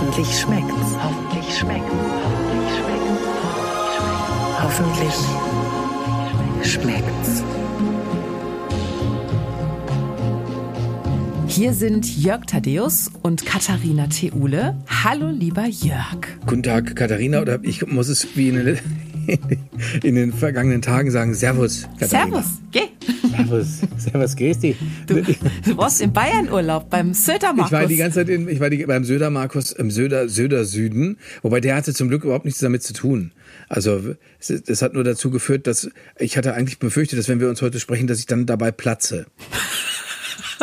[0.00, 0.94] Hoffentlich schmeckt's.
[1.02, 1.92] Hoffentlich schmeckt's.
[4.62, 5.24] Hoffentlich schmeckt's.
[6.62, 7.42] Hoffentlich schmeckt's.
[11.48, 14.76] Hier sind Jörg Thaddeus und Katharina Theule.
[15.02, 16.28] Hallo, lieber Jörg.
[16.46, 18.78] Guten Tag, Katharina, oder ich muss es wie in den,
[20.04, 22.40] in den vergangenen Tagen sagen, Servus, Katharina.
[22.40, 22.82] Servus, geh.
[23.38, 24.76] Servus, Servus, grüß dich.
[25.06, 27.72] Du, du warst im Bayernurlaub beim Södermarkus.
[27.72, 31.18] Ich war die ganze Zeit in, ich war die, beim Södermarkus im Söder, Söder Süden,
[31.42, 33.32] wobei der hatte zum Glück überhaupt nichts damit zu tun.
[33.68, 35.88] Also es, es hat nur dazu geführt, dass
[36.18, 39.26] ich hatte eigentlich befürchtet, dass wenn wir uns heute sprechen, dass ich dann dabei platze.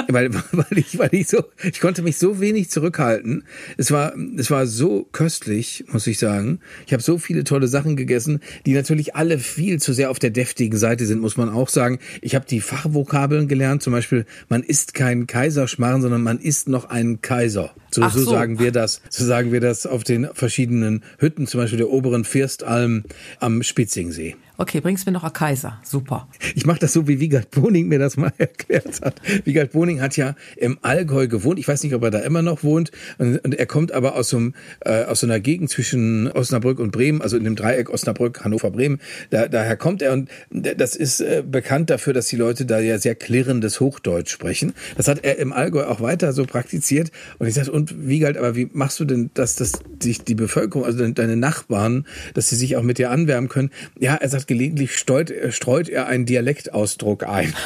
[0.07, 3.43] Weil, weil ich, weil ich so, ich konnte mich so wenig zurückhalten.
[3.77, 6.59] Es war, es war so köstlich, muss ich sagen.
[6.85, 10.29] Ich habe so viele tolle Sachen gegessen, die natürlich alle viel zu sehr auf der
[10.29, 11.99] deftigen Seite sind, muss man auch sagen.
[12.21, 16.85] Ich habe die Fachvokabeln gelernt, zum Beispiel, man isst kein Kaiserschmarrn, sondern man isst noch
[16.85, 17.73] einen Kaiser.
[17.91, 18.19] So, so.
[18.19, 18.31] so.
[18.31, 19.01] sagen wir das.
[19.09, 23.03] So sagen wir das auf den verschiedenen Hütten, zum Beispiel der oberen Firstalm
[23.39, 24.35] am Spitzingsee.
[24.57, 25.79] Okay, bringst mir noch ein Kaiser.
[25.83, 26.29] Super.
[26.55, 29.21] Ich mache das so, wie Wiegald Boning mir das mal erklärt hat.
[29.43, 31.59] Wiegald Boning hat ja im Allgäu gewohnt.
[31.59, 32.91] Ich weiß nicht, ob er da immer noch wohnt.
[33.17, 36.79] Und, und er kommt aber aus so, einem, äh, aus so einer Gegend zwischen Osnabrück
[36.79, 38.99] und Bremen, also in dem Dreieck Osnabrück, Hannover, Bremen.
[39.29, 42.97] Da, daher kommt er und das ist äh, bekannt dafür, dass die Leute da ja
[42.97, 44.73] sehr klirrendes Hochdeutsch sprechen.
[44.95, 47.11] Das hat er im Allgäu auch weiter so praktiziert.
[47.39, 50.85] Und ich sage, und Wiegald, aber wie machst du denn, dass, dass sich die Bevölkerung,
[50.85, 53.71] also deine Nachbarn, dass sie sich auch mit dir anwärmen können?
[53.99, 57.53] Ja, er sagt, gelegentlich streut, streut er einen Dialektausdruck ein.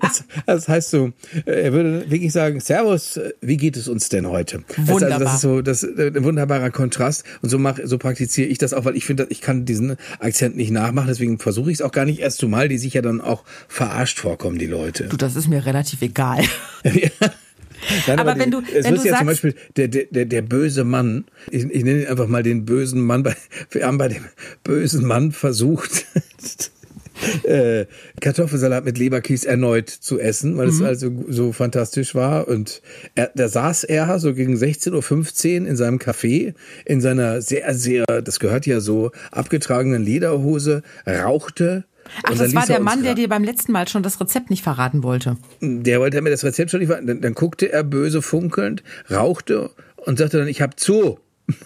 [0.00, 1.12] Das, das, heißt so,
[1.44, 4.64] er würde wirklich sagen, Servus, wie geht es uns denn heute?
[4.78, 5.18] Wunderbar.
[5.18, 8.56] Das, also, das ist so das, ein wunderbarer Kontrast und so mach, so praktiziere ich
[8.56, 11.82] das auch, weil ich finde, ich kann diesen Akzent nicht nachmachen, deswegen versuche ich es
[11.82, 15.04] auch gar nicht erst zumal, die sich ja dann auch verarscht vorkommen, die Leute.
[15.04, 16.42] Du, das ist mir relativ egal.
[18.06, 20.04] Nein, aber, aber wenn du, es wenn ist du ja sagst, zum Beispiel der, der,
[20.10, 23.34] der, der böse Mann, ich, ich nenne ihn einfach mal den bösen Mann, bei,
[23.70, 24.24] wir haben bei dem
[24.62, 26.06] bösen Mann versucht,
[27.44, 27.86] äh,
[28.20, 30.86] Kartoffelsalat mit Leberkies erneut zu essen, weil es Mhm.
[30.86, 32.48] also so fantastisch war.
[32.48, 32.82] Und
[33.14, 36.54] er, da saß er so gegen 16.15 Uhr in seinem Café,
[36.84, 41.84] in seiner sehr, sehr, das gehört ja so, abgetragenen Lederhose, rauchte.
[42.22, 44.50] Ach, und das war er der Mann, der dir beim letzten Mal schon das Rezept
[44.50, 45.36] nicht verraten wollte.
[45.60, 47.06] der wollte mir das Rezept schon nicht verraten.
[47.06, 51.18] Dann, dann guckte er böse funkelnd, rauchte und sagte dann, ich hab zu.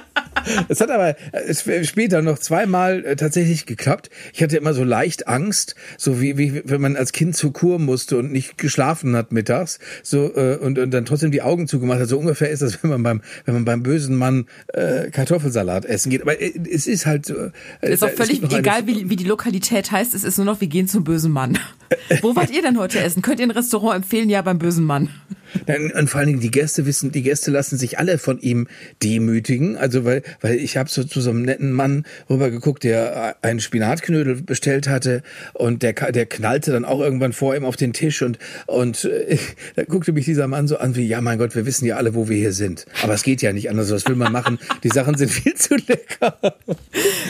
[0.68, 1.16] Es hat aber
[1.82, 4.10] später noch zweimal äh, tatsächlich geklappt.
[4.32, 7.78] Ich hatte immer so leicht Angst, so wie, wie wenn man als Kind zur Kur
[7.78, 12.00] musste und nicht geschlafen hat mittags, so äh, und, und dann trotzdem die Augen zugemacht
[12.00, 12.08] hat.
[12.08, 16.10] So ungefähr ist das, wenn man beim wenn man beim bösen Mann äh, Kartoffelsalat essen
[16.10, 16.22] geht.
[16.22, 17.34] Aber äh, es ist halt so.
[17.34, 20.14] äh, Ist auch völlig egal, wie, wie die Lokalität heißt.
[20.14, 21.58] Es ist nur noch, wir gehen zum bösen Mann.
[22.22, 23.22] Wo wart ihr denn heute essen?
[23.22, 24.30] Könnt ihr ein Restaurant empfehlen?
[24.30, 25.08] Ja, beim bösen Mann.
[25.66, 28.68] Nein, Und vor allen Dingen die Gäste wissen, die Gäste lassen sich alle von ihm
[29.02, 29.76] demütigen.
[29.76, 34.42] Also weil, weil ich habe so zu so einem netten Mann rübergeguckt, der einen Spinatknödel
[34.42, 35.22] bestellt hatte
[35.54, 39.38] und der, der knallte dann auch irgendwann vor ihm auf den Tisch und und äh,
[39.76, 42.14] da guckte mich dieser Mann so an wie, ja mein Gott, wir wissen ja alle,
[42.14, 42.86] wo wir hier sind.
[43.02, 43.90] Aber es geht ja nicht anders.
[43.90, 44.58] Was will man machen?
[44.82, 46.38] Die Sachen sind viel zu lecker.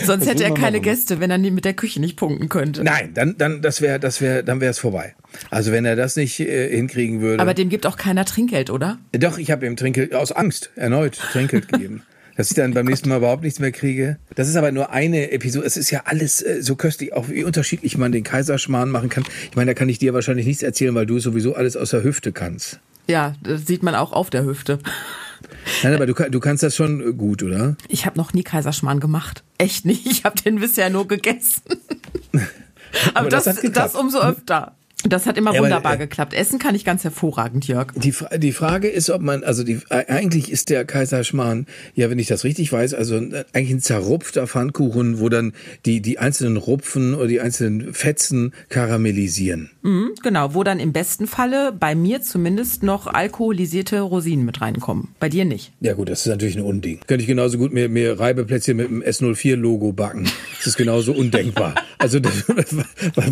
[0.05, 0.83] Sonst hätte er keine machen.
[0.83, 2.85] Gäste, wenn er mit der Küche nicht punkten könnte.
[2.85, 5.15] Nein, dann dann das wäre das wäre dann wäre es vorbei.
[5.51, 7.43] Also wenn er das nicht äh, hinkriegen würde.
[7.43, 8.99] Aber dem gibt auch keiner Trinkgeld, oder?
[9.13, 12.03] Doch, ich habe ihm Trinkgeld aus Angst erneut Trinkgeld gegeben.
[12.37, 14.19] Dass ich dann beim nächsten Mal überhaupt nichts mehr kriege.
[14.35, 15.67] Das ist aber nur eine Episode.
[15.67, 19.25] Es ist ja alles äh, so köstlich, auch wie unterschiedlich man den Kaiserschmarrn machen kann.
[19.51, 22.03] Ich meine, da kann ich dir wahrscheinlich nichts erzählen, weil du sowieso alles aus der
[22.03, 22.81] Hüfte kannst.
[23.09, 24.79] Ja, das sieht man auch auf der Hüfte.
[25.83, 27.77] Nein, aber du, du kannst das schon gut, oder?
[27.89, 29.43] Ich habe noch nie Kaiserschmarrn gemacht.
[29.59, 30.07] Echt nicht.
[30.07, 31.63] Ich habe den bisher nur gegessen.
[33.15, 34.75] Aber, Aber das, das das, umso öfter.
[35.09, 36.35] Das hat immer Ja, wunderbar äh, geklappt.
[36.35, 37.93] Essen kann ich ganz hervorragend, Jörg.
[37.97, 42.11] Die, Fra- die Frage ist, ob man, also die, äh, eigentlich ist der Kaiserschmarrn, ja,
[42.11, 45.53] wenn ich das richtig weiß, also äh, eigentlich ein zerrupfter Pfannkuchen, wo dann
[45.87, 49.71] die, die einzelnen Rupfen oder die einzelnen Fetzen karamellisieren.
[49.83, 55.09] Mhm, genau, wo dann im besten Falle bei mir zumindest noch alkoholisierte Rosinen mit reinkommen.
[55.19, 55.73] Bei dir nicht.
[55.81, 57.01] Ja gut, das ist natürlich ein Unding.
[57.07, 60.25] Könnte ich genauso gut mir, mir Reibeplätzchen mit dem S04-Logo backen.
[60.59, 61.75] Das ist genauso undenkbar.
[61.99, 62.45] Also das,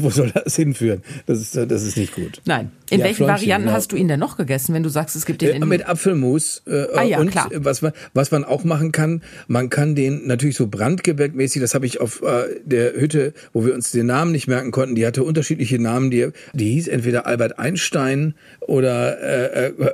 [0.00, 1.02] wo soll das hinführen?
[1.26, 2.40] Das ist, das ist nicht gut.
[2.44, 2.70] Nein.
[2.90, 3.76] In Ja, welchen Fläumchen, Varianten genau.
[3.76, 6.62] hast du ihn denn noch gegessen, wenn du sagst, es gibt den Äh, mit Apfelmus
[6.66, 7.50] äh, Ah ja, und klar.
[7.54, 11.86] was man was man auch machen kann, man kann den natürlich so brandgebäckmäßig, das habe
[11.86, 15.22] ich auf äh, der Hütte, wo wir uns den Namen nicht merken konnten, die hatte
[15.22, 19.72] unterschiedliche Namen, die die hieß entweder Albert Einstein oder äh, äh,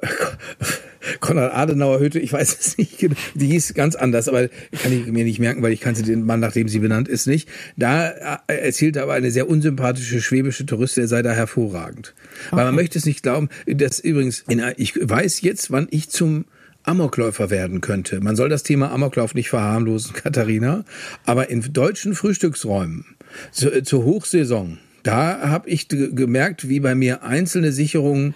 [1.20, 5.38] Konrad-Adenauer-Hütte, ich weiß es nicht genau, die hieß ganz anders, aber kann ich mir nicht
[5.38, 7.48] merken, weil ich kannte den Mann, nachdem sie benannt ist, nicht.
[7.76, 12.14] Da äh, erzählte aber eine sehr unsympathische schwäbische Touristin, der sei da hervorragend.
[12.46, 12.56] Okay.
[12.56, 16.46] Weil man möchte es nicht glauben, dass übrigens, in, ich weiß jetzt, wann ich zum
[16.84, 18.20] Amokläufer werden könnte.
[18.20, 20.84] Man soll das Thema Amoklauf nicht verharmlosen, Katharina,
[21.24, 23.06] aber in deutschen Frühstücksräumen
[23.52, 28.34] zu, zur Hochsaison da habe ich gemerkt, wie bei mir einzelne Sicherungen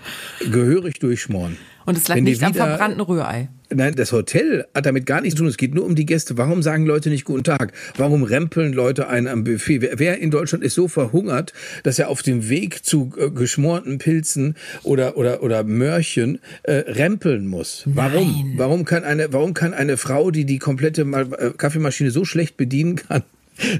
[0.52, 1.56] gehörig durchschmoren.
[1.88, 3.48] Und es lag Wenn nicht am verbrannten Rührei.
[3.70, 5.48] Nein, das Hotel hat damit gar nichts zu tun.
[5.48, 6.36] Es geht nur um die Gäste.
[6.36, 7.72] Warum sagen Leute nicht guten Tag?
[7.96, 9.80] Warum rempeln Leute einen am Buffet?
[9.94, 11.54] Wer in Deutschland ist so verhungert,
[11.84, 17.46] dass er auf dem Weg zu äh, geschmorten Pilzen oder oder oder Mörchen äh, rempeln
[17.46, 17.84] muss?
[17.86, 18.32] Warum?
[18.32, 18.54] Nein.
[18.58, 22.96] Warum kann eine warum kann eine Frau, die die komplette äh, Kaffeemaschine so schlecht bedienen
[22.96, 23.22] kann,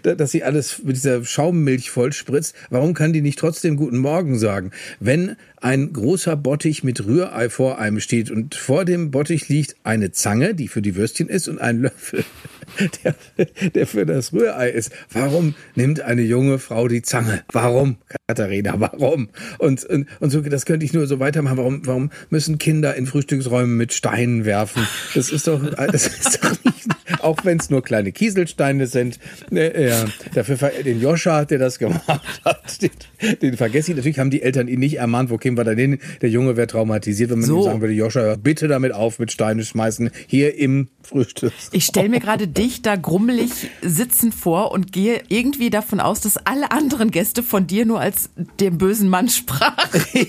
[0.02, 2.54] dass sie alles mit dieser Schaummilch vollspritzt.
[2.70, 4.72] Warum kann die nicht trotzdem guten Morgen sagen?
[5.00, 10.12] Wenn ein großer Bottich mit Rührei vor einem steht und vor dem Bottich liegt eine
[10.12, 12.24] Zange, die für die Würstchen ist und ein Löffel,
[13.04, 13.14] der,
[13.70, 14.92] der für das Rührei ist.
[15.12, 17.42] Warum nimmt eine junge Frau die Zange?
[17.52, 17.96] Warum,
[18.28, 18.74] Katharina?
[18.78, 19.30] Warum?
[19.58, 21.56] Und, und, und so, das könnte ich nur so weitermachen.
[21.56, 24.86] Warum, warum müssen Kinder in Frühstücksräumen mit Steinen werfen?
[25.14, 26.88] Das ist doch, das ist doch nicht,
[27.20, 29.18] auch wenn es nur kleine Kieselsteine sind.
[29.74, 30.04] Äh, ja,
[30.34, 32.02] dafür den Joscha, der das gemacht
[32.44, 32.90] hat, den,
[33.42, 33.96] den vergesse ich.
[33.96, 35.98] Natürlich haben die Eltern ihn nicht ermahnt, wo kämen wir da hin?
[36.22, 37.58] Der Junge wäre traumatisiert, wenn man so.
[37.58, 41.52] ihm sagen würde, Joscha, bitte damit auf mit Steine schmeißen, hier im Frühstück.
[41.72, 43.50] Ich stelle mir gerade dich da grummelig
[43.82, 48.30] sitzen vor und gehe irgendwie davon aus, dass alle anderen Gäste von dir nur als
[48.60, 50.00] dem bösen Mann sprachen.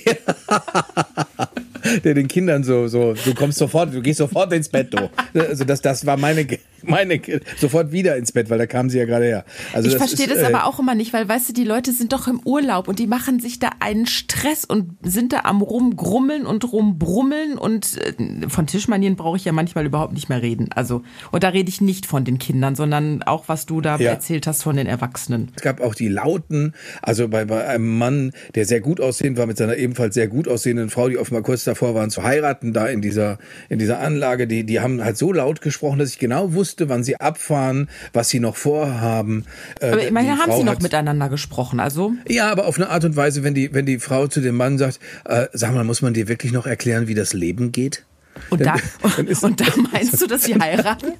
[2.03, 5.09] der den Kindern so, so, du kommst sofort, du gehst sofort ins Bett, du.
[5.39, 6.45] Also das, das war meine,
[6.83, 7.19] meine,
[7.57, 9.45] sofort wieder ins Bett, weil da kamen sie ja gerade her.
[9.73, 12.13] Also ich verstehe das äh, aber auch immer nicht, weil weißt du, die Leute sind
[12.13, 16.45] doch im Urlaub und die machen sich da einen Stress und sind da am rumgrummeln
[16.45, 20.69] und rumbrummeln und äh, von Tischmanieren brauche ich ja manchmal überhaupt nicht mehr reden.
[20.73, 24.11] Also, und da rede ich nicht von den Kindern, sondern auch, was du da ja.
[24.11, 25.51] erzählt hast von den Erwachsenen.
[25.55, 29.45] Es gab auch die Lauten, also bei, bei einem Mann, der sehr gut aussehend war,
[29.45, 32.87] mit seiner ebenfalls sehr gut aussehenden Frau, die offenbar kurz davor waren zu heiraten, da
[32.87, 33.37] in dieser,
[33.69, 37.03] in dieser Anlage, die, die haben halt so laut gesprochen, dass ich genau wusste, wann
[37.03, 39.45] sie abfahren, was sie noch vorhaben.
[39.79, 42.13] Äh, aber immerhin haben sie noch miteinander gesprochen, also?
[42.27, 44.77] Ja, aber auf eine Art und Weise, wenn die, wenn die Frau zu dem Mann
[44.77, 48.03] sagt, äh, sag mal, muss man dir wirklich noch erklären, wie das Leben geht?
[48.49, 48.75] Und da,
[49.41, 51.13] und da meinst du, dass sie heiraten?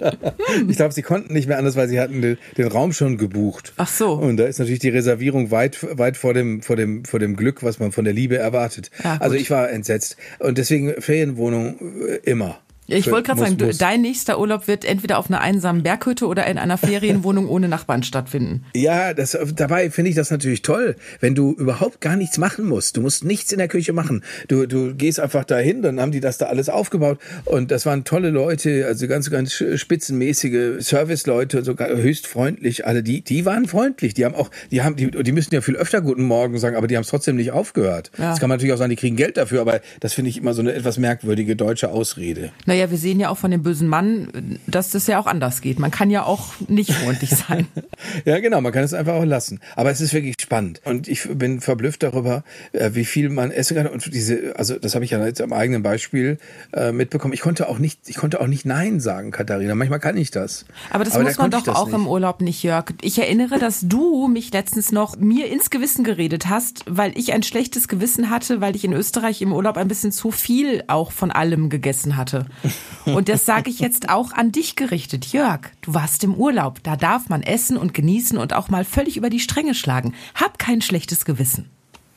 [0.68, 3.72] ich glaube, sie konnten nicht mehr anders, weil sie hatten den, den, Raum schon gebucht.
[3.76, 4.12] Ach so.
[4.12, 7.62] Und da ist natürlich die Reservierung weit, weit vor dem, vor dem, vor dem Glück,
[7.62, 8.90] was man von der Liebe erwartet.
[9.04, 10.16] Ja, also ich war entsetzt.
[10.38, 11.78] Und deswegen Ferienwohnung
[12.08, 12.58] äh, immer.
[12.92, 13.78] Ich wollte gerade sagen, muss.
[13.78, 18.02] dein nächster Urlaub wird entweder auf einer einsamen Berghütte oder in einer Ferienwohnung ohne Nachbarn
[18.02, 18.64] stattfinden.
[18.74, 22.96] Ja, das, dabei finde ich das natürlich toll, wenn du überhaupt gar nichts machen musst.
[22.96, 24.22] Du musst nichts in der Küche machen.
[24.48, 28.04] Du, du gehst einfach dahin, dann haben die das da alles aufgebaut und das waren
[28.04, 32.86] tolle Leute, also ganz, ganz spitzenmäßige Serviceleute, sogar höchst freundlich.
[32.86, 34.14] Alle die, die waren freundlich.
[34.14, 36.86] Die haben auch, die haben, die, die müssen ja viel öfter Guten Morgen sagen, aber
[36.86, 38.10] die haben es trotzdem nicht aufgehört.
[38.18, 38.30] Ja.
[38.30, 40.54] Das kann man natürlich auch sagen, die kriegen Geld dafür, aber das finde ich immer
[40.54, 42.50] so eine etwas merkwürdige deutsche Ausrede.
[42.66, 45.60] Naja, naja, wir sehen ja auch von dem bösen Mann, dass das ja auch anders
[45.60, 45.78] geht.
[45.78, 47.68] Man kann ja auch nicht freundlich sein.
[48.24, 49.60] ja, genau, man kann es einfach auch lassen.
[49.76, 50.80] Aber es ist wirklich spannend.
[50.84, 52.42] Und ich bin verblüfft darüber,
[52.72, 53.86] äh, wie viel man essen kann.
[53.86, 56.38] Und diese, also das habe ich ja jetzt am eigenen Beispiel
[56.72, 57.34] äh, mitbekommen.
[57.34, 59.76] Ich konnte auch nicht, ich konnte auch nicht Nein sagen, Katharina.
[59.76, 60.64] Manchmal kann ich das.
[60.90, 61.94] Aber das Aber muss man doch auch nicht.
[61.94, 62.86] im Urlaub nicht, Jörg.
[63.00, 67.44] Ich erinnere, dass du mich letztens noch mir ins Gewissen geredet hast, weil ich ein
[67.44, 71.30] schlechtes Gewissen hatte, weil ich in Österreich im Urlaub ein bisschen zu viel auch von
[71.30, 72.46] allem gegessen hatte.
[73.04, 75.26] Und das sage ich jetzt auch an dich gerichtet.
[75.26, 76.82] Jörg, du warst im Urlaub.
[76.82, 80.14] Da darf man essen und genießen und auch mal völlig über die Stränge schlagen.
[80.34, 81.70] Hab kein schlechtes Gewissen.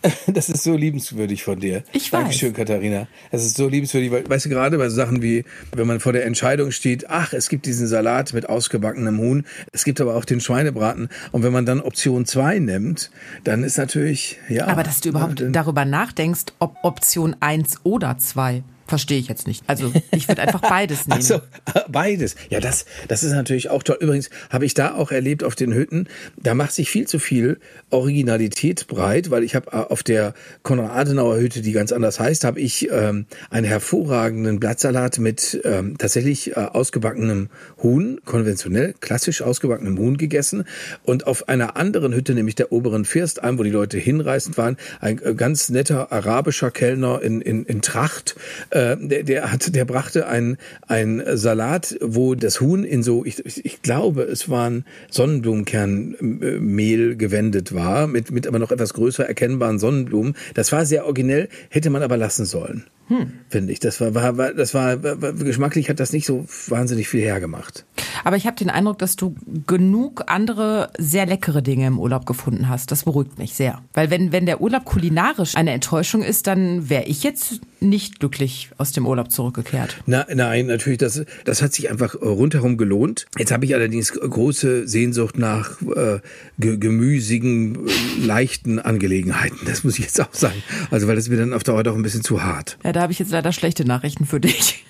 [0.27, 1.83] Das ist so liebenswürdig von dir.
[1.93, 2.21] Ich weiß.
[2.21, 3.07] Dankeschön, Katharina.
[3.31, 6.25] Das ist so liebenswürdig, weil, weißt du, gerade bei Sachen wie, wenn man vor der
[6.25, 10.41] Entscheidung steht, ach, es gibt diesen Salat mit ausgebackenem Huhn, es gibt aber auch den
[10.41, 11.09] Schweinebraten.
[11.31, 13.11] Und wenn man dann Option 2 nimmt,
[13.43, 14.67] dann ist natürlich, ja.
[14.67, 18.63] Aber dass du überhaupt ja, darüber nachdenkst, ob Option 1 oder 2.
[18.87, 19.63] Verstehe ich jetzt nicht.
[19.67, 21.17] Also ich würde einfach beides nehmen.
[21.17, 21.41] Also
[21.87, 22.35] beides.
[22.49, 23.97] Ja, das, das ist natürlich auch toll.
[23.99, 27.59] Übrigens habe ich da auch erlebt auf den Hütten, da macht sich viel zu viel
[27.89, 32.59] Originalität breit, weil ich habe äh, auf der Konrad-Adenauer Hütte, die ganz anders heißt, habe
[32.59, 37.49] ich ähm, einen hervorragenden Blattsalat mit ähm, tatsächlich äh, ausgebackenem
[37.81, 40.65] Huhn, konventionell, klassisch ausgebackenem Huhn gegessen.
[41.03, 45.19] Und auf einer anderen Hütte, nämlich der oberen Firstalm, wo die Leute hinreißend waren, ein
[45.23, 48.35] äh, ganz netter arabischer Kellner in, in, in Tracht,
[48.75, 53.65] äh, der, der hat, der brachte ein ein Salat, wo das Huhn in so, ich,
[53.65, 60.35] ich glaube, es waren Sonnenblumenkernmehl gewendet war, mit mit aber noch etwas größer erkennbaren Sonnenblumen.
[60.53, 62.83] Das war sehr originell, hätte man aber lassen sollen.
[63.07, 63.33] Hm.
[63.49, 63.79] Finde ich.
[63.79, 67.85] Das war, war, war, das war, war, geschmacklich hat das nicht so wahnsinnig viel hergemacht.
[68.23, 69.35] Aber ich habe den Eindruck, dass du
[69.67, 72.91] genug andere sehr leckere Dinge im Urlaub gefunden hast.
[72.91, 73.83] Das beruhigt mich sehr.
[73.93, 78.64] Weil wenn, wenn der Urlaub kulinarisch eine Enttäuschung ist, dann wäre ich jetzt nicht glücklich
[78.77, 79.97] aus dem Urlaub zurückgekehrt.
[80.05, 83.25] Na, nein, natürlich, das, das hat sich einfach rundherum gelohnt.
[83.37, 86.19] Jetzt habe ich allerdings große Sehnsucht nach äh,
[86.57, 87.87] gemüsigen,
[88.21, 89.59] leichten Angelegenheiten.
[89.65, 90.61] Das muss ich jetzt auch sagen.
[90.91, 92.77] Also, weil das mir dann auf Dauer doch ein bisschen zu hart.
[92.83, 94.85] Ja, da habe ich jetzt leider schlechte Nachrichten für dich.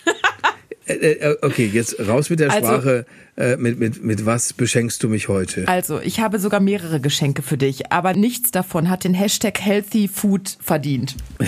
[0.87, 3.05] Äh, äh, okay, jetzt raus mit der also, Sprache.
[3.37, 5.67] Äh, mit, mit, mit was beschenkst du mich heute?
[5.67, 10.07] Also, ich habe sogar mehrere Geschenke für dich, aber nichts davon hat den Hashtag Healthy
[10.07, 11.15] Food verdient.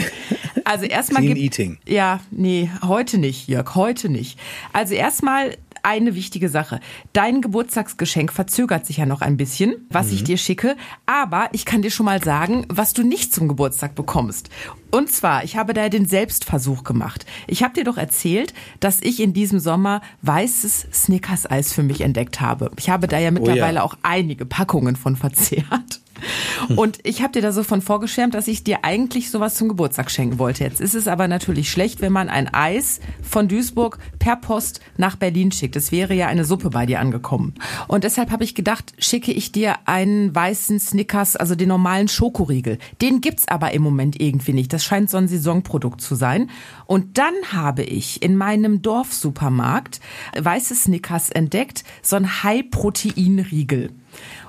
[0.65, 1.77] Also erstmal Clean Eating.
[1.85, 4.39] Ja, nee, heute nicht, Jörg, heute nicht.
[4.73, 6.81] Also erstmal eine wichtige Sache.
[7.13, 10.13] Dein Geburtstagsgeschenk verzögert sich ja noch ein bisschen, was mhm.
[10.13, 10.75] ich dir schicke.
[11.05, 14.49] Aber ich kann dir schon mal sagen, was du nicht zum Geburtstag bekommst.
[14.91, 17.25] Und zwar, ich habe da den Selbstversuch gemacht.
[17.47, 22.41] Ich habe dir doch erzählt, dass ich in diesem Sommer weißes Snickers-Eis für mich entdeckt
[22.41, 22.71] habe.
[22.77, 23.83] Ich habe da ja mittlerweile oh ja.
[23.83, 26.01] auch einige Packungen von verzehrt.
[26.75, 30.11] Und ich habe dir da so von vorgeschwärmt, dass ich dir eigentlich sowas zum Geburtstag
[30.11, 30.63] schenken wollte.
[30.63, 35.15] Jetzt ist es aber natürlich schlecht, wenn man ein Eis von Duisburg per Post nach
[35.15, 35.75] Berlin schickt.
[35.75, 37.53] Es wäre ja eine Suppe bei dir angekommen.
[37.87, 42.77] Und deshalb habe ich gedacht, schicke ich dir einen weißen Snickers, also den normalen Schokoriegel.
[43.01, 44.73] Den gibt's aber im Moment irgendwie nicht.
[44.73, 46.49] Das scheint so ein Saisonprodukt zu sein.
[46.85, 49.99] Und dann habe ich in meinem Dorfsupermarkt
[50.37, 53.91] weiße Snickers entdeckt, so ein High-Protein-Riegel.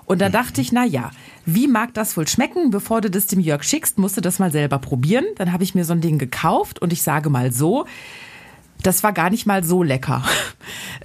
[0.09, 1.11] Und da dachte ich, na ja,
[1.45, 2.71] wie mag das wohl schmecken?
[2.71, 5.27] Bevor du das dem Jörg schickst, musst du das mal selber probieren.
[5.37, 7.85] Dann habe ich mir so ein Ding gekauft und ich sage mal so,
[8.83, 10.25] das war gar nicht mal so lecker.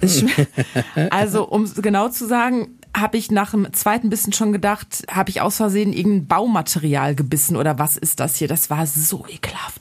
[1.10, 5.42] also, um genau zu sagen, habe ich nach dem zweiten Bissen schon gedacht, habe ich
[5.42, 8.48] aus Versehen irgendein Baumaterial gebissen oder was ist das hier?
[8.48, 9.80] Das war so ekelhaft.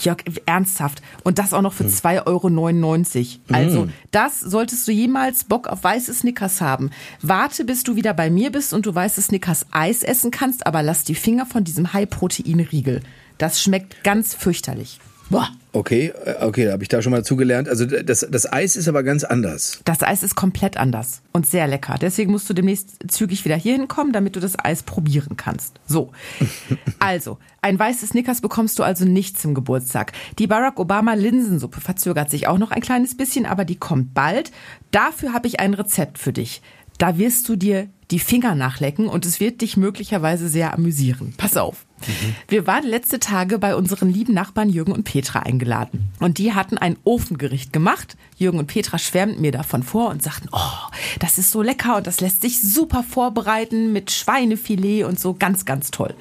[0.00, 1.02] Jörg, ernsthaft.
[1.24, 3.38] Und das auch noch für 2,99 Euro.
[3.52, 3.92] Also, mm.
[4.10, 6.90] das solltest du jemals Bock auf weiße Snickers haben.
[7.22, 10.82] Warte, bis du wieder bei mir bist und du weiße Snickers Eis essen kannst, aber
[10.82, 13.02] lass die Finger von diesem High-Protein-Riegel.
[13.38, 15.00] Das schmeckt ganz fürchterlich.
[15.30, 15.48] Boah.
[15.72, 17.68] Okay, äh, okay, da habe ich da schon mal zugelernt.
[17.68, 19.80] Also das, das Eis ist aber ganz anders.
[19.84, 21.96] Das Eis ist komplett anders und sehr lecker.
[22.00, 25.78] Deswegen musst du demnächst zügig wieder hier hinkommen, damit du das Eis probieren kannst.
[25.86, 26.10] So.
[26.98, 30.12] also, ein weißes Snickers bekommst du also nicht zum Geburtstag.
[30.38, 34.50] Die Barack Obama Linsensuppe verzögert sich auch noch ein kleines bisschen, aber die kommt bald.
[34.90, 36.62] Dafür habe ich ein Rezept für dich.
[36.98, 41.34] Da wirst du dir die Finger nachlecken und es wird dich möglicherweise sehr amüsieren.
[41.36, 41.84] Pass auf.
[42.06, 42.34] Mhm.
[42.48, 46.08] Wir waren letzte Tage bei unseren lieben Nachbarn Jürgen und Petra eingeladen.
[46.18, 48.16] Und die hatten ein Ofengericht gemacht.
[48.36, 50.88] Jürgen und Petra schwärmten mir davon vor und sagten, oh,
[51.18, 55.66] das ist so lecker und das lässt sich super vorbereiten mit Schweinefilet und so ganz,
[55.66, 56.14] ganz toll.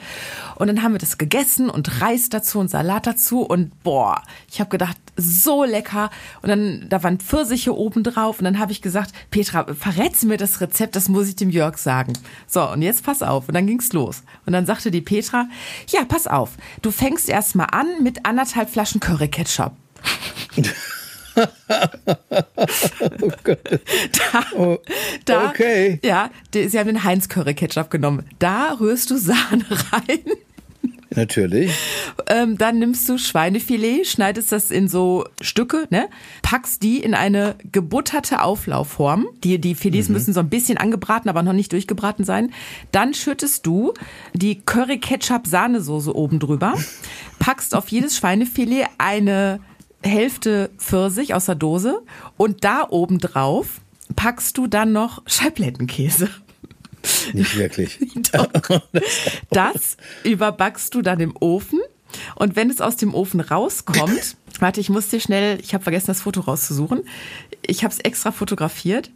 [0.55, 4.59] Und dann haben wir das gegessen und Reis dazu und Salat dazu und boah, ich
[4.59, 6.09] habe gedacht, so lecker.
[6.41, 10.37] Und dann, da waren Pfirsiche oben drauf und dann habe ich gesagt, Petra, verrätst mir
[10.37, 12.13] das Rezept, das muss ich dem Jörg sagen.
[12.47, 13.47] So, und jetzt pass auf.
[13.47, 14.23] Und dann ging's los.
[14.45, 15.49] Und dann sagte die Petra,
[15.89, 19.73] ja, pass auf, du fängst erst mal an mit anderthalb Flaschen Curry Ketchup.
[21.37, 21.47] oh.
[24.31, 24.77] Da, oh,
[25.25, 25.99] da, okay.
[26.03, 28.27] Ja, sie haben den Heinz Curry Ketchup genommen.
[28.39, 30.19] Da rührst du Sahne rein.
[31.15, 31.71] Natürlich.
[32.27, 36.09] Ähm, dann nimmst du Schweinefilet, schneidest das in so Stücke, ne?
[36.41, 39.27] packst die in eine gebutterte Auflaufform.
[39.43, 40.13] Die, die Filets mhm.
[40.13, 42.51] müssen so ein bisschen angebraten, aber noch nicht durchgebraten sein.
[42.91, 43.93] Dann schüttest du
[44.33, 46.73] die Curry-Ketchup-Sahnesoße oben drüber,
[47.39, 49.59] packst auf jedes Schweinefilet eine
[50.03, 52.01] Hälfte Pfirsich aus der Dose
[52.37, 53.81] und da oben drauf
[54.15, 56.29] packst du dann noch Scheiblettenkäse.
[57.33, 57.99] Nicht wirklich.
[59.49, 61.79] das überbackst du dann im Ofen.
[62.35, 66.07] Und wenn es aus dem Ofen rauskommt, warte, ich muss dir schnell, ich habe vergessen,
[66.07, 67.03] das Foto rauszusuchen.
[67.61, 69.11] Ich habe es extra fotografiert.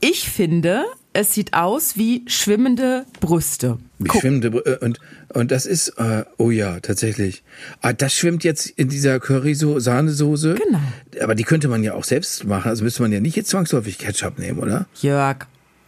[0.00, 3.78] Ich finde, es sieht aus wie schwimmende Brüste.
[3.98, 4.78] Wie schwimmende Brüste.
[4.80, 4.98] Äh, und,
[5.32, 7.42] und das ist, äh, oh ja, tatsächlich.
[7.80, 10.54] Ah, das schwimmt jetzt in dieser Curry-Sahnesoße.
[10.54, 10.80] Genau.
[11.22, 12.68] Aber die könnte man ja auch selbst machen.
[12.68, 14.86] Also müsste man ja nicht jetzt zwangsläufig Ketchup nehmen, oder?
[15.00, 15.46] Jörg,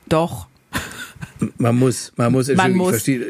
[0.09, 0.47] doch.
[1.59, 2.49] Man muss, man muss.
[2.55, 2.91] Man muss.
[2.91, 3.27] Verstehe.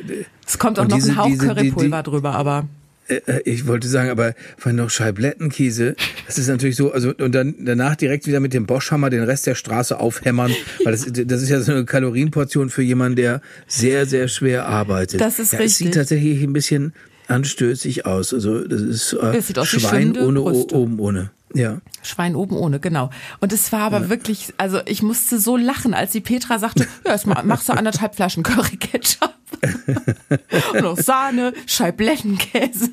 [0.47, 2.69] Es kommt auch noch diese, ein Hauch diese, Currypulver die, drüber, aber.
[3.09, 5.95] Äh, äh, ich wollte sagen, aber von noch Scheiblettenkäse,
[6.27, 9.47] das ist natürlich so, also und dann danach direkt wieder mit dem Boschhammer den Rest
[9.47, 10.53] der Straße aufhämmern,
[10.85, 15.21] weil das, das ist ja so eine Kalorienportion für jemanden, der sehr, sehr schwer arbeitet.
[15.21, 15.73] Das ist ja, richtig.
[15.73, 16.95] Es sieht tatsächlich ein bisschen
[17.29, 18.33] anstößig aus.
[18.33, 20.75] Also das ist äh, das aus Schwein ohne Brüste.
[20.75, 21.31] oben ohne.
[21.55, 21.79] Ja.
[22.03, 23.11] Schwein oben ohne, genau.
[23.41, 24.09] Und es war aber ja.
[24.11, 28.15] wirklich, also ich musste so lachen, als die Petra sagte, ja, jetzt machst du anderthalb
[28.15, 29.35] Flaschen Curry Ketchup.
[30.75, 32.91] und noch Sahne, Scheiblettenkäse.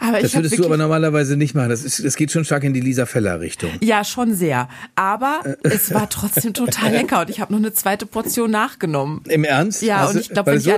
[0.00, 1.70] Aber das würdest du aber normalerweise nicht machen.
[1.70, 3.70] Das, ist, das geht schon stark in die Lisa Feller Richtung.
[3.80, 4.68] Ja, schon sehr.
[4.96, 9.22] Aber es war trotzdem total lecker und ich habe noch eine zweite Portion nachgenommen.
[9.28, 9.82] Im Ernst?
[9.82, 10.70] Ja, und ich glaube, wenn so.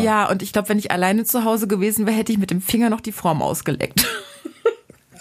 [0.00, 2.60] Ja, und ich glaube, wenn ich alleine zu Hause gewesen wäre, hätte ich mit dem
[2.60, 4.04] Finger noch die Form ausgeleckt.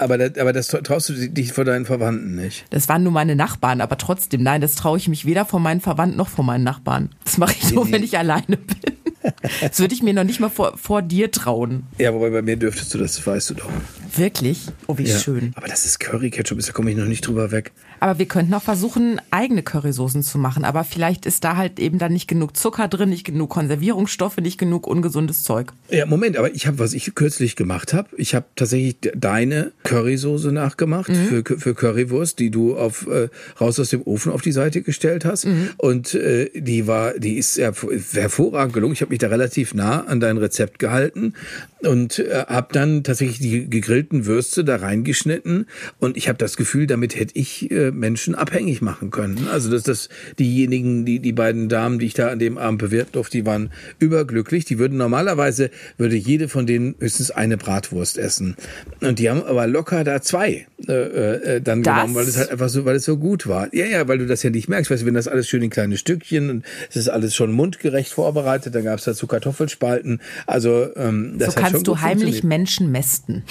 [0.02, 2.66] Aber das, aber das traust du dich vor deinen Verwandten nicht?
[2.72, 5.80] Das waren nur meine Nachbarn, aber trotzdem, nein, das traue ich mich weder vor meinen
[5.80, 7.10] Verwandten noch vor meinen Nachbarn.
[7.24, 7.98] Das mache ich nur, nee, nee.
[7.98, 9.11] wenn ich alleine bin.
[9.62, 11.84] Das würde ich mir noch nicht mal vor, vor dir trauen.
[11.98, 13.70] Ja, wobei bei mir dürftest du das, weißt du doch.
[14.16, 14.68] Wirklich?
[14.88, 15.18] Oh, wie ja.
[15.18, 15.54] schön.
[15.56, 17.72] Aber das ist Curry-Ketchup, da komme ich noch nicht drüber weg.
[18.00, 20.66] Aber wir könnten auch versuchen, eigene Currysoßen zu machen.
[20.66, 24.58] Aber vielleicht ist da halt eben dann nicht genug Zucker drin, nicht genug Konservierungsstoffe, nicht
[24.58, 25.72] genug ungesundes Zeug.
[25.90, 30.52] Ja, Moment, aber ich habe, was ich kürzlich gemacht habe, ich habe tatsächlich deine Currysoße
[30.52, 31.44] nachgemacht mhm.
[31.44, 35.24] für, für Currywurst, die du auf äh, raus aus dem Ofen auf die Seite gestellt
[35.24, 35.46] hast.
[35.46, 35.70] Mhm.
[35.78, 37.72] Und äh, die war, die ist ja
[38.14, 38.94] hervorragend gelungen.
[38.94, 41.34] Ich habe mich da relativ nah an dein Rezept gehalten
[41.82, 45.68] und äh, habe dann tatsächlich die gegrillten Würste da reingeschnitten
[46.00, 49.48] und ich habe das Gefühl, damit hätte ich äh, Menschen abhängig machen können.
[49.52, 53.14] Also dass das diejenigen, die die beiden Damen, die ich da an dem Abend bewirten
[53.14, 54.66] durfte, die waren überglücklich.
[54.66, 58.56] Die würden normalerweise würde jede von denen höchstens eine Bratwurst essen
[59.02, 61.96] und die haben aber locker da zwei äh, äh, dann das?
[61.96, 63.74] genommen, weil es halt einfach so, weil es so gut war.
[63.74, 64.90] Ja, ja, weil du das ja nicht merkst.
[64.90, 68.12] Weißt du, wenn das alles schön in kleine Stückchen und es ist alles schon mundgerecht
[68.12, 70.22] vorbereitet, dann gab es dazu Kartoffelspalten.
[70.48, 73.44] Also ähm, das so kannst du heimlich Menschen mästen.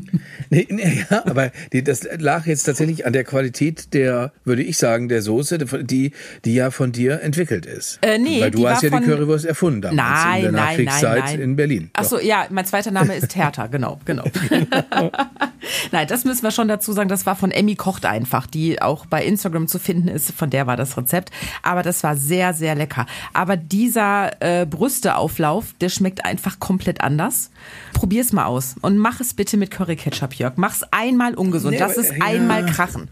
[0.50, 4.78] nee, nee, ja, aber die, das lag jetzt tatsächlich an der Qualität der, würde ich
[4.78, 6.12] sagen, der Soße, die,
[6.44, 7.98] die ja von dir entwickelt ist.
[8.02, 11.30] Äh, nee, Weil du hast ja die Currywurst erfunden damals nein, in der Nachkriegszeit nein,
[11.30, 11.90] nein, in Berlin.
[11.94, 14.24] Ach so, ja, mein zweiter Name ist Hertha, genau, genau.
[15.92, 19.06] nein, das müssen wir schon dazu sagen, das war von Emmy Kocht einfach, die auch
[19.06, 21.30] bei Instagram zu finden ist, von der war das Rezept.
[21.62, 23.06] Aber das war sehr, sehr lecker.
[23.32, 27.50] Aber dieser äh, Brüsteauflauf, der schmeckt einfach komplett anders.
[27.94, 30.54] Probier's mal aus und mach es bitte mit Curry Ketchup, Jörg.
[30.56, 32.22] Mach's einmal ungesund, nee, lass es ja.
[32.22, 33.08] einmal krachen.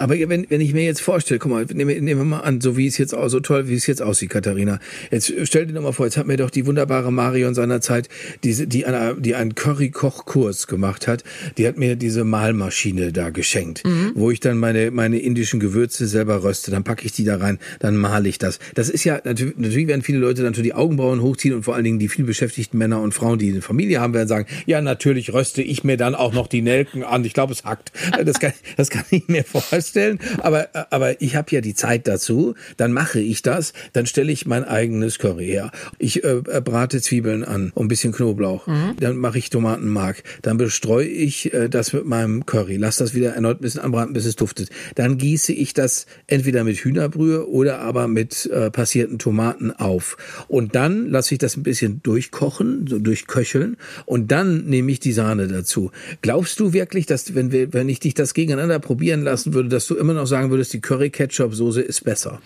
[0.00, 2.78] Aber wenn, wenn ich mir jetzt vorstelle, guck mal, nehmen, nehmen wir mal an, so
[2.78, 4.80] wie es jetzt auch so toll, wie es jetzt aussieht, Katharina.
[5.10, 8.08] Jetzt stell dir doch mal vor, jetzt hat mir doch die wunderbare Marion seinerzeit,
[8.42, 11.22] diese, die, eine, die einen Curry-Koch-Kurs gemacht hat,
[11.58, 14.12] die hat mir diese Mahlmaschine da geschenkt, mhm.
[14.14, 16.70] wo ich dann meine, meine indischen Gewürze selber röste.
[16.70, 18.58] Dann packe ich die da rein, dann male ich das.
[18.74, 21.74] Das ist ja, natürlich, natürlich werden viele Leute dann so die Augenbrauen hochziehen und vor
[21.74, 24.80] allen Dingen die viel beschäftigten Männer und Frauen, die eine Familie haben, werden sagen, ja,
[24.80, 27.22] natürlich röste ich mir dann auch noch die Nelken an.
[27.26, 27.92] Ich glaube, es hackt.
[28.24, 32.06] Das kann, das kann ich mir vorstellen vorstellen, aber, aber ich habe ja die Zeit
[32.06, 35.72] dazu, dann mache ich das, dann stelle ich mein eigenes Curry her.
[35.98, 38.96] Ich äh, brate Zwiebeln an und ein bisschen Knoblauch, mhm.
[39.00, 43.34] dann mache ich Tomatenmark, dann bestreue ich äh, das mit meinem Curry, lass das wieder
[43.34, 44.70] erneut ein bisschen anbraten, bis es duftet.
[44.94, 50.16] Dann gieße ich das entweder mit Hühnerbrühe oder aber mit äh, passierten Tomaten auf.
[50.46, 53.76] Und dann lasse ich das ein bisschen durchkochen, so durchköcheln
[54.06, 55.90] und dann nehme ich die Sahne dazu.
[56.22, 59.86] Glaubst du wirklich, dass wenn wir, wenn ich dich das gegeneinander probieren lassen würde, dass
[59.86, 62.42] du immer noch sagen würdest, die Curry-Ketchup-Soße ist besser?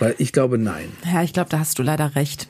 [0.00, 0.92] Weil ich glaube, nein.
[1.10, 2.46] Ja, ich glaube, da hast du leider recht.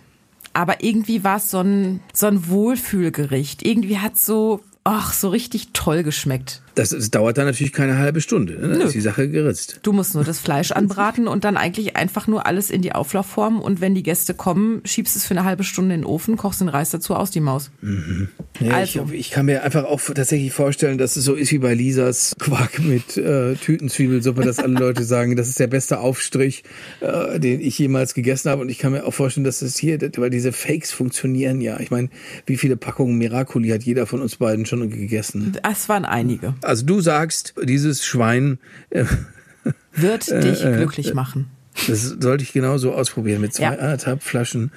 [0.55, 3.65] Aber irgendwie war es so ein, so ein Wohlfühlgericht.
[3.65, 6.63] Irgendwie hat so, ach, so richtig toll geschmeckt.
[6.75, 8.55] Das, das dauert dann natürlich keine halbe Stunde.
[8.55, 8.69] Ne?
[8.69, 8.85] Dann Nö.
[8.85, 9.81] ist die Sache geritzt.
[9.83, 13.61] Du musst nur das Fleisch anbraten und dann eigentlich einfach nur alles in die Auflaufform.
[13.61, 16.61] Und wenn die Gäste kommen, schiebst es für eine halbe Stunde in den Ofen, kochst
[16.61, 17.71] den Reis dazu aus, die Maus.
[17.81, 18.29] Mhm.
[18.61, 19.07] Ja, also.
[19.11, 22.35] ich, ich, kann mir einfach auch tatsächlich vorstellen, dass es so ist wie bei Lisas
[22.39, 26.65] Quark mit äh, Tütenzwiebelsuppe, dass alle Leute sagen, das ist der beste Aufstrich,
[27.01, 28.63] äh, den ich jemals gegessen habe.
[28.63, 31.79] Und ich kann mir auch vorstellen, dass es hier, weil diese Fakes funktionieren ja.
[31.81, 32.09] Ich meine,
[32.47, 35.57] wie viele Packungen Miracoli hat jeder von uns beiden schon gegessen?
[35.63, 36.55] Es waren einige.
[36.65, 38.59] Also du sagst, dieses Schwein
[38.91, 39.05] äh,
[39.93, 41.51] wird dich äh, glücklich machen.
[41.89, 44.17] Das sollte ich genauso ausprobieren mit zwei ja.
[44.19, 44.71] Flaschen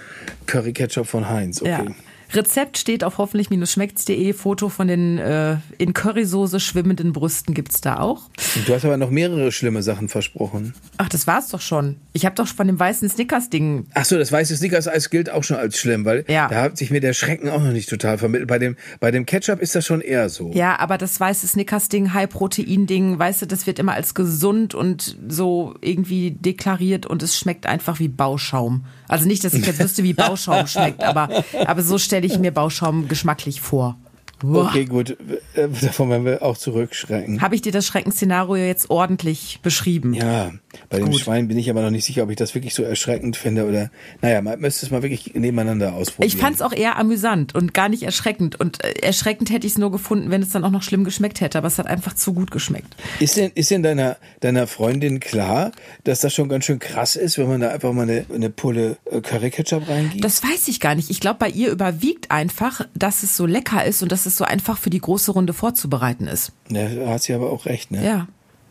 [0.47, 1.61] Curry Ketchup von Heinz.
[1.61, 1.69] Okay.
[1.69, 1.95] Ja.
[2.33, 4.33] Rezept steht auf hoffentlich-schmeckt's.de.
[4.33, 8.29] Foto von den äh, in Currysoße schwimmenden Brüsten gibt's da auch.
[8.55, 10.73] Und du hast aber noch mehrere schlimme Sachen versprochen.
[10.97, 11.97] Ach, das war's doch schon.
[12.13, 13.87] Ich habe doch von dem weißen Snickers-Ding.
[13.93, 16.47] Ach so, das weiße Snickers-Eis gilt auch schon als schlimm, weil ja.
[16.47, 18.49] da hat sich mir der Schrecken auch noch nicht total vermittelt.
[18.49, 20.51] Bei dem, bei dem Ketchup ist das schon eher so.
[20.53, 25.75] Ja, aber das weiße Snickers-Ding, High-Protein-Ding, weißt du, das wird immer als gesund und so
[25.81, 28.85] irgendwie deklariert und es schmeckt einfach wie Bauschaum.
[29.07, 31.29] Also nicht, dass ich jetzt wüsste, wie Bauschaum schmeckt, aber,
[31.65, 33.97] aber so stelle ich mir Bauschaum geschmacklich vor.
[34.39, 34.67] Boah.
[34.67, 35.17] Okay, gut.
[35.55, 37.41] Äh, Davon werden wir auch zurückschrecken.
[37.41, 40.13] Habe ich dir das Schreckensszenario jetzt ordentlich beschrieben?
[40.13, 40.51] Ja,
[40.89, 41.19] bei dem Gut.
[41.19, 43.89] Schwein bin ich aber noch nicht sicher, ob ich das wirklich so erschreckend finde oder.
[44.21, 46.27] Naja, man müsste es mal wirklich nebeneinander ausprobieren.
[46.27, 48.59] Ich fand es auch eher amüsant und gar nicht erschreckend.
[48.59, 51.41] Und äh, erschreckend hätte ich es nur gefunden, wenn es dann auch noch schlimm geschmeckt
[51.41, 51.57] hätte.
[51.57, 52.95] Aber es hat einfach zu gut geschmeckt.
[53.19, 55.71] Ist denn, ist denn deiner, deiner Freundin klar,
[56.03, 58.97] dass das schon ganz schön krass ist, wenn man da einfach mal eine, eine Pulle
[59.09, 60.23] äh, Curry-Ketchup reingibt?
[60.23, 61.09] Das weiß ich gar nicht.
[61.09, 64.43] Ich glaube, bei ihr überwiegt einfach, dass es so lecker ist und dass es so
[64.43, 66.51] einfach für die große Runde vorzubereiten ist.
[66.69, 68.05] ja, da hat sie aber auch recht, ne?
[68.05, 68.27] Ja,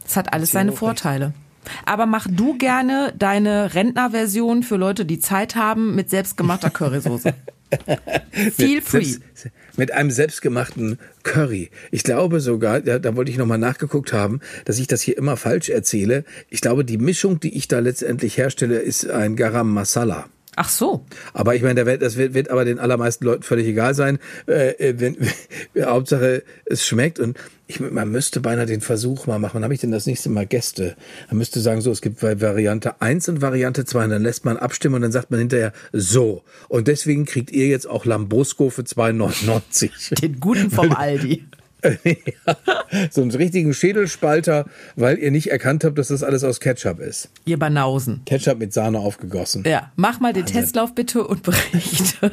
[0.07, 0.79] es hat alles sie seine auch recht.
[0.79, 1.35] Vorteile.
[1.85, 7.35] Aber mach du gerne deine Rentnerversion für Leute, die Zeit haben, mit selbstgemachter Currysoße.
[8.57, 9.05] Feel free.
[9.05, 9.23] Selbst,
[9.77, 11.71] mit einem selbstgemachten Curry.
[11.91, 15.37] Ich glaube sogar, da, da wollte ich nochmal nachgeguckt haben, dass ich das hier immer
[15.37, 16.25] falsch erzähle.
[16.49, 20.27] Ich glaube, die Mischung, die ich da letztendlich herstelle, ist ein Garam Masala.
[20.59, 21.05] Ach so.
[21.35, 24.19] Aber ich meine, das wird, wird aber den allermeisten Leuten völlig egal sein.
[24.49, 25.17] Äh, äh, wenn,
[25.85, 27.21] Hauptsache, es schmeckt.
[27.21, 29.57] Und ich, man müsste beinahe den Versuch mal machen.
[29.57, 30.97] Wann habe ich denn das nächste Mal Gäste?
[31.29, 34.05] Man müsste sagen, so, es gibt Variante 1 und Variante 2.
[34.05, 36.43] Und dann lässt man abstimmen und dann sagt man hinterher so.
[36.69, 40.21] Und deswegen kriegt ihr jetzt auch Lambrusco für 2,99.
[40.21, 41.45] Den guten vom Aldi.
[42.05, 42.57] ja,
[43.11, 47.31] so einen richtigen Schädelspalter, weil ihr nicht erkannt habt, dass das alles aus Ketchup ist.
[47.45, 48.23] Ihr Banausen.
[48.27, 49.65] Ketchup mit Sahne aufgegossen.
[49.67, 52.33] Ja, mach mal den Testlauf bitte und berichte.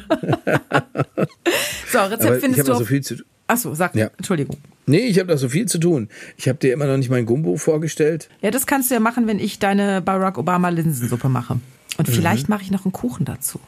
[1.92, 2.88] so, Rezept Aber ich findest habe du noch so auf...
[2.88, 4.10] viel zu Ach so, sag, Ja.
[4.16, 4.56] Entschuldigung.
[4.86, 6.08] Nee, ich habe da so viel zu tun.
[6.36, 8.28] Ich habe dir immer noch nicht mein Gumbo vorgestellt.
[8.40, 11.58] Ja, das kannst du ja machen, wenn ich deine Barack Obama Linsensuppe mache.
[11.96, 12.12] Und Mhm.
[12.12, 13.60] vielleicht mache ich noch einen Kuchen dazu.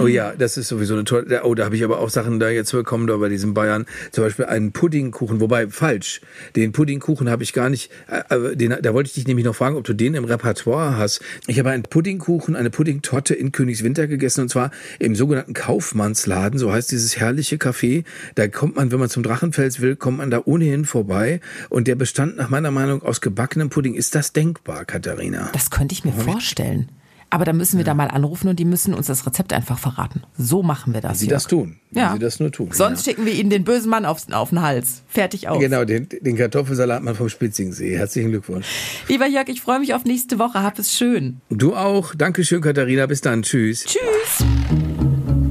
[0.00, 1.42] Oh ja, das ist sowieso eine tolle.
[1.44, 3.84] Oh, da habe ich aber auch Sachen da jetzt bekommen da bei diesem Bayern.
[4.10, 6.22] Zum Beispiel einen Puddingkuchen, wobei falsch.
[6.56, 7.90] Den Puddingkuchen habe ich gar nicht.
[8.08, 10.96] Äh, äh, den, da wollte ich dich nämlich noch fragen, ob du den im Repertoire
[10.96, 11.20] hast.
[11.46, 16.58] Ich habe einen Puddingkuchen, eine Puddingtorte in Königswinter gegessen und zwar im sogenannten Kaufmannsladen.
[16.58, 18.04] So heißt dieses herrliche Café.
[18.34, 21.40] Da kommt man, wenn man zum Drachenfels will, kommt man da ohnehin vorbei.
[21.68, 23.94] Und der bestand nach meiner Meinung aus gebackenem Pudding.
[23.94, 25.50] Ist das denkbar, Katharina?
[25.52, 26.88] Das könnte ich mir vorstellen.
[27.34, 30.22] Aber da müssen wir da mal anrufen und die müssen uns das Rezept einfach verraten.
[30.36, 31.18] So machen wir das.
[31.20, 31.36] Sie Jörg.
[31.42, 31.76] das tun.
[31.90, 32.12] Wenn Ja.
[32.12, 32.68] Sie das nur tun.
[32.72, 35.02] Sonst schicken wir ihnen den bösen Mann auf, auf den Hals.
[35.08, 35.58] Fertig aus.
[35.58, 37.96] Genau, den, den Kartoffelsalatmann vom Spitzingsee.
[37.96, 38.66] Herzlichen Glückwunsch.
[39.08, 40.62] Lieber Jörg, ich freue mich auf nächste Woche.
[40.62, 41.40] Hab es schön.
[41.48, 42.14] Du auch.
[42.14, 43.06] Dankeschön, Katharina.
[43.06, 43.40] Bis dann.
[43.42, 43.86] Tschüss.
[43.86, 44.46] Tschüss.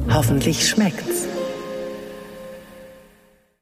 [0.07, 1.20] Hoffentlich schmeckt's.